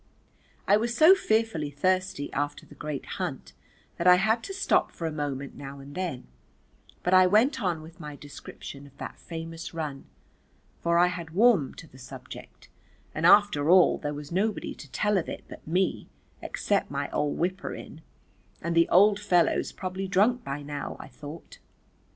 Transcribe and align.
I 0.67 0.77
was 0.77 0.97
so 0.97 1.13
fearfully 1.13 1.69
thirsty 1.69 2.33
after 2.33 2.65
the 2.65 2.73
great 2.73 3.05
hunt 3.21 3.53
that 3.97 4.07
I 4.07 4.15
had 4.15 4.41
to 4.45 4.51
stop 4.51 4.91
for 4.91 5.05
a 5.05 5.11
moment 5.11 5.53
now 5.55 5.77
and 5.79 5.93
then, 5.93 6.25
but 7.03 7.13
I 7.13 7.27
went 7.27 7.61
on 7.61 7.83
with 7.83 7.99
my 7.99 8.15
description 8.15 8.87
of 8.87 8.97
that 8.97 9.19
famous 9.19 9.75
run, 9.75 10.05
for 10.79 10.97
I 10.97 11.05
had 11.05 11.35
warmed 11.35 11.77
to 11.77 11.87
the 11.87 11.99
subject, 11.99 12.67
and 13.13 13.27
after 13.27 13.69
all 13.69 13.99
there 13.99 14.15
was 14.15 14.31
nobody 14.31 14.73
to 14.73 14.91
tell 14.91 15.19
of 15.19 15.29
it 15.29 15.43
but 15.47 15.67
me 15.67 16.09
except 16.41 16.89
my 16.89 17.07
old 17.11 17.37
whipper 17.37 17.75
in, 17.75 18.01
and 18.59 18.73
"the 18.73 18.89
old 18.89 19.19
fellow's 19.19 19.71
probably 19.71 20.07
drunk 20.07 20.43
by 20.43 20.63
now," 20.63 20.97
I 20.99 21.09
thought. 21.09 21.59